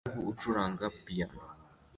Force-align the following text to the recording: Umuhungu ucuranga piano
Umuhungu 0.03 0.21
ucuranga 0.33 0.85
piano 1.05 1.39